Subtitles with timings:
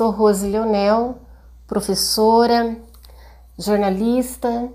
[0.00, 1.18] Sou Rose Leonel,
[1.66, 2.74] professora,
[3.58, 4.70] jornalista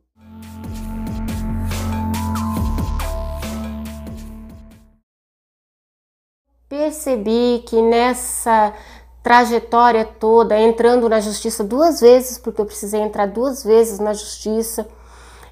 [6.88, 8.72] Percebi que nessa
[9.22, 14.88] trajetória toda, entrando na justiça duas vezes, porque eu precisei entrar duas vezes na justiça,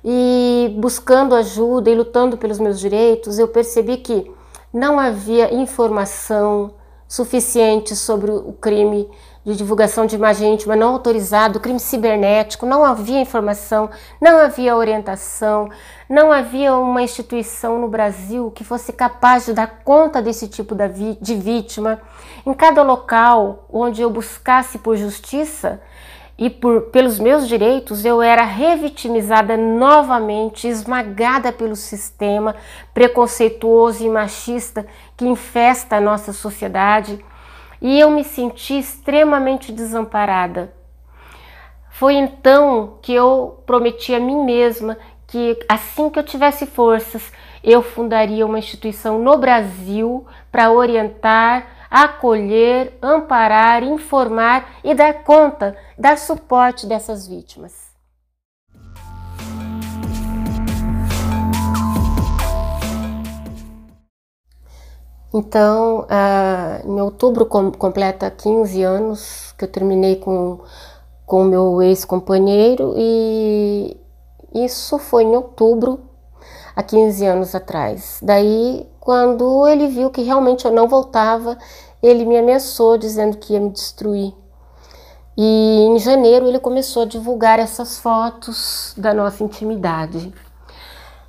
[0.02, 4.32] e buscando ajuda e lutando pelos meus direitos, eu percebi que
[4.72, 6.72] não havia informação
[7.06, 9.06] suficiente sobre o crime
[9.46, 13.88] de divulgação de imagem íntima não autorizado, crime cibernético, não havia informação,
[14.20, 15.70] não havia orientação,
[16.10, 20.74] não havia uma instituição no Brasil que fosse capaz de dar conta desse tipo
[21.20, 22.02] de vítima.
[22.44, 25.80] Em cada local onde eu buscasse por justiça
[26.36, 32.56] e por, pelos meus direitos, eu era revitimizada novamente, esmagada pelo sistema
[32.92, 34.84] preconceituoso e machista
[35.16, 37.24] que infesta a nossa sociedade
[37.80, 40.72] e eu me senti extremamente desamparada.
[41.90, 47.32] Foi então que eu prometi a mim mesma que assim que eu tivesse forças,
[47.62, 56.16] eu fundaria uma instituição no Brasil para orientar, acolher, amparar, informar e dar conta, dar
[56.18, 57.85] suporte dessas vítimas.
[65.36, 70.60] Então, uh, em outubro com, completa 15 anos que eu terminei com
[71.26, 73.96] com meu ex-companheiro e
[74.54, 76.00] isso foi em outubro,
[76.74, 78.20] há 15 anos atrás.
[78.22, 81.58] Daí, quando ele viu que realmente eu não voltava,
[82.00, 84.32] ele me ameaçou dizendo que ia me destruir.
[85.36, 90.32] E em janeiro ele começou a divulgar essas fotos da nossa intimidade.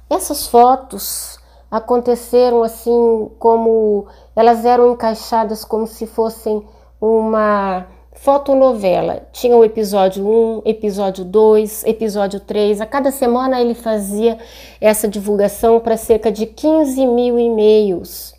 [0.10, 1.37] Essas fotos
[1.70, 6.66] aconteceram assim como elas eram encaixadas como se fossem
[7.00, 9.28] uma fotonovela.
[9.32, 12.82] Tinha o episódio 1, episódio 2, episódio 3.
[12.82, 14.38] A cada semana ele fazia
[14.82, 18.34] essa divulgação para cerca de 15 mil e-mails.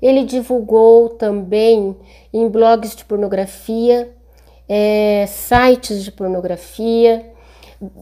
[0.00, 1.96] Ele divulgou também
[2.32, 4.10] em blogs de pornografia,
[4.68, 7.32] é, sites de pornografia,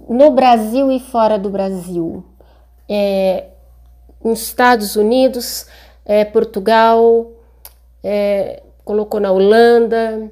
[0.09, 2.23] no Brasil e fora do Brasil.
[2.89, 3.47] É,
[4.23, 5.67] nos Estados Unidos,
[6.05, 7.33] é, Portugal,
[8.03, 10.31] é, colocou na Holanda,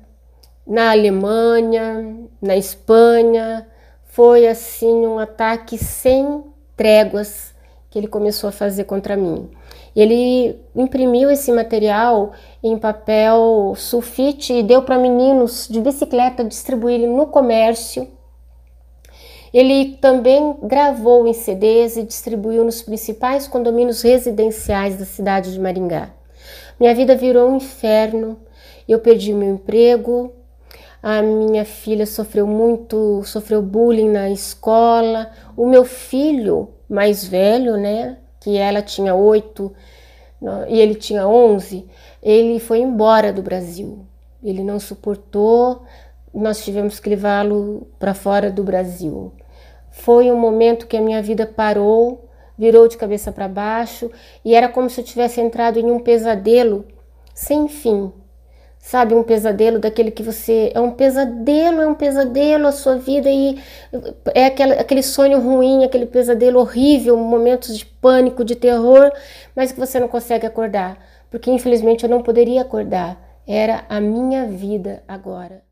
[0.66, 3.66] na Alemanha, na Espanha.
[4.04, 6.42] Foi assim um ataque sem
[6.76, 7.54] tréguas
[7.90, 9.50] que ele começou a fazer contra mim.
[9.94, 12.32] Ele imprimiu esse material
[12.62, 18.08] em papel sulfite e deu para meninos de bicicleta distribuírem no comércio
[19.58, 26.10] ele também gravou em CDs e distribuiu nos principais condomínios residenciais da cidade de Maringá.
[26.78, 28.36] Minha vida virou um inferno.
[28.86, 30.30] Eu perdi meu emprego.
[31.02, 35.30] A minha filha sofreu muito, sofreu bullying na escola.
[35.56, 39.72] O meu filho mais velho, né, que ela tinha oito
[40.68, 41.86] e ele tinha onze,
[42.22, 44.04] ele foi embora do Brasil.
[44.44, 45.82] Ele não suportou,
[46.34, 49.32] nós tivemos que levá-lo para fora do Brasil.
[49.96, 54.10] Foi um momento que a minha vida parou, virou de cabeça para baixo
[54.44, 56.84] e era como se eu tivesse entrado em um pesadelo
[57.34, 58.12] sem fim.
[58.78, 60.70] Sabe, um pesadelo daquele que você.
[60.74, 63.58] É um pesadelo, é um pesadelo a sua vida e
[64.32, 69.10] é aquele, aquele sonho ruim, aquele pesadelo horrível, momentos de pânico, de terror,
[69.56, 70.98] mas que você não consegue acordar.
[71.30, 73.18] Porque infelizmente eu não poderia acordar.
[73.44, 75.65] Era a minha vida agora.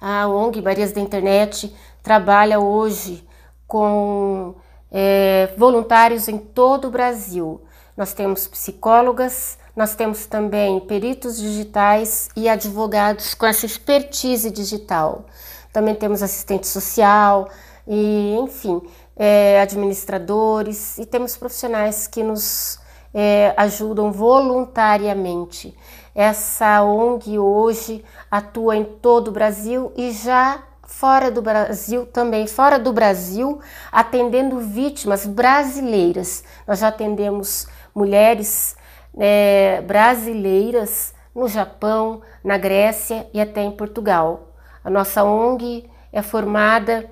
[0.00, 3.26] A ONG Marias da Internet trabalha hoje
[3.66, 4.54] com
[4.92, 7.60] é, voluntários em todo o Brasil.
[7.96, 15.26] Nós temos psicólogas, nós temos também peritos digitais e advogados com essa expertise digital.
[15.72, 17.48] também temos assistente social
[17.86, 18.80] e, enfim,
[19.16, 22.78] é, administradores e temos profissionais que nos
[23.12, 25.76] é, ajudam voluntariamente.
[26.18, 32.76] Essa ONG hoje atua em todo o Brasil e já fora do Brasil também, fora
[32.76, 33.60] do Brasil,
[33.92, 36.42] atendendo vítimas brasileiras.
[36.66, 38.74] Nós já atendemos mulheres
[39.16, 44.48] é, brasileiras no Japão, na Grécia e até em Portugal.
[44.82, 47.08] A nossa ONG é formada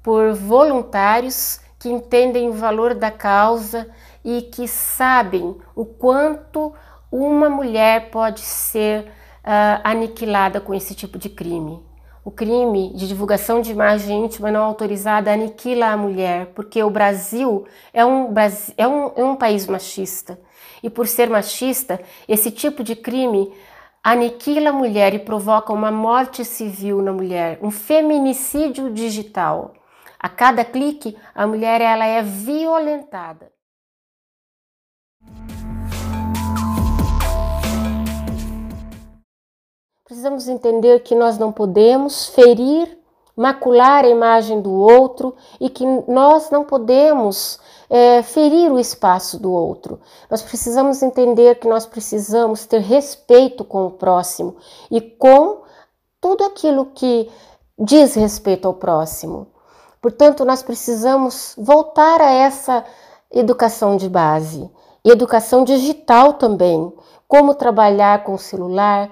[0.00, 3.88] por voluntários que entendem o valor da causa
[4.24, 6.72] e que sabem o quanto
[7.16, 11.80] uma mulher pode ser uh, aniquilada com esse tipo de crime.
[12.24, 17.66] O crime de divulgação de imagem íntima não autorizada aniquila a mulher, porque o Brasil
[17.92, 18.34] é um,
[18.76, 20.40] é um, é um país machista.
[20.82, 23.52] E por ser machista, esse tipo de crime
[24.02, 29.72] aniquila a mulher e provoca uma morte civil na mulher, um feminicídio digital.
[30.18, 33.53] A cada clique, a mulher ela é violentada.
[40.04, 42.98] Precisamos entender que nós não podemos ferir,
[43.34, 47.58] macular a imagem do outro e que nós não podemos
[47.88, 49.98] é, ferir o espaço do outro.
[50.30, 54.56] Nós precisamos entender que nós precisamos ter respeito com o próximo
[54.90, 55.62] e com
[56.20, 57.30] tudo aquilo que
[57.78, 59.46] diz respeito ao próximo.
[60.02, 62.84] Portanto, nós precisamos voltar a essa
[63.32, 64.70] educação de base,
[65.02, 66.92] educação digital também,
[67.26, 69.10] como trabalhar com o celular,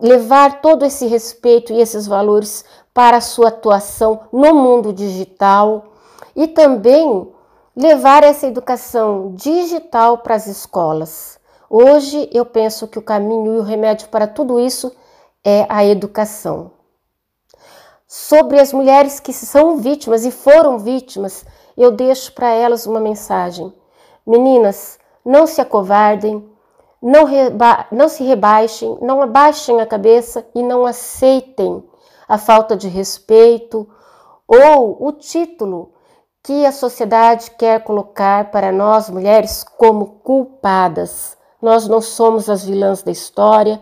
[0.00, 5.92] levar todo esse respeito e esses valores para a sua atuação no mundo digital
[6.34, 7.32] e também
[7.76, 11.38] levar essa educação digital para as escolas.
[11.70, 14.92] Hoje eu penso que o caminho e o remédio para tudo isso
[15.44, 16.72] é a educação.
[18.06, 21.44] Sobre as mulheres que são vítimas e foram vítimas,
[21.76, 23.72] eu deixo para elas uma mensagem.
[24.26, 26.48] Meninas, não se acovardem,
[27.02, 27.26] não,
[27.92, 31.82] não se rebaixem, não abaixem a cabeça e não aceitem
[32.28, 33.88] a falta de respeito
[34.46, 35.92] ou o título
[36.42, 41.36] que a sociedade quer colocar para nós mulheres como culpadas.
[41.60, 43.80] Nós não somos as vilãs da história.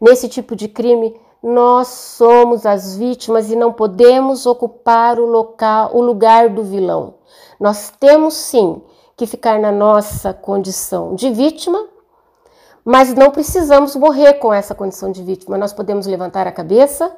[0.00, 6.00] Nesse tipo de crime, nós somos as vítimas e não podemos ocupar o local, o
[6.00, 7.14] lugar do vilão.
[7.58, 8.82] Nós temos sim
[9.16, 11.93] que ficar na nossa condição de vítima
[12.84, 15.56] mas não precisamos morrer com essa condição de vítima.
[15.56, 17.16] Nós podemos levantar a cabeça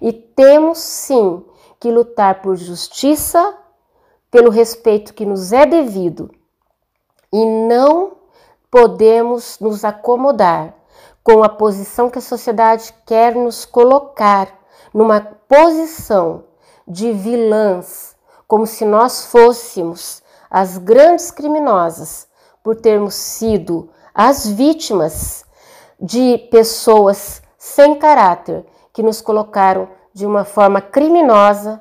[0.00, 1.42] e temos sim
[1.80, 3.56] que lutar por justiça,
[4.30, 6.30] pelo respeito que nos é devido.
[7.32, 8.18] E não
[8.70, 10.74] podemos nos acomodar
[11.24, 14.48] com a posição que a sociedade quer nos colocar
[14.92, 16.44] numa posição
[16.86, 18.16] de vilãs,
[18.46, 22.26] como se nós fôssemos as grandes criminosas
[22.62, 23.90] por termos sido
[24.20, 25.44] as vítimas
[26.00, 31.80] de pessoas sem caráter que nos colocaram de uma forma criminosa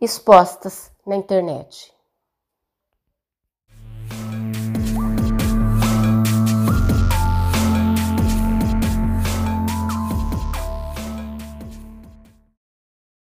[0.00, 1.91] expostas na internet.